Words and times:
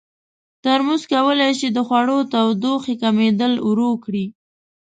ترموز 0.63 1.01
کولی 1.13 1.51
شي 1.59 1.67
د 1.75 1.79
خوړو 1.87 2.17
تودوخې 2.31 2.93
کمېدل 3.03 3.53
ورو 3.67 3.91
کړي. 4.03 4.25